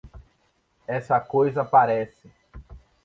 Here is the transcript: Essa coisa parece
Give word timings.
Essa 0.87 1.19
coisa 1.19 1.63
parece 1.63 2.27